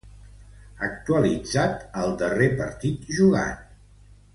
[0.87, 3.65] Actualitzat al darrer partit jugat.